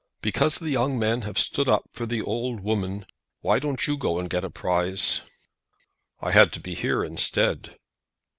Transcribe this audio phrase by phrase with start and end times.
[0.23, 3.05] "Because the young men have stood up for the old women.
[3.41, 5.21] Why don't you go and get a prize?"
[6.19, 7.77] "I had to be here instead."